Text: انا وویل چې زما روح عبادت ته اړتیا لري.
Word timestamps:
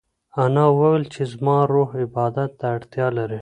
انا 0.43 0.63
وویل 0.71 1.03
چې 1.13 1.21
زما 1.33 1.57
روح 1.73 1.89
عبادت 2.03 2.49
ته 2.59 2.65
اړتیا 2.75 3.07
لري. 3.17 3.29